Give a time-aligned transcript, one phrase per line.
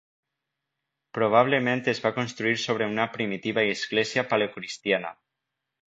[1.17, 5.15] Probablement es va construir sobre una primitiva església paleocristiana.